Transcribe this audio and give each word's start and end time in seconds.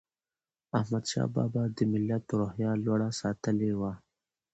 احمدشاه 0.79 1.27
بابا 1.35 1.63
د 1.77 1.77
ملت 1.91 2.25
روحیه 2.39 2.71
لوړه 2.85 3.09
ساتلې 3.21 3.71
وه. 3.79 3.93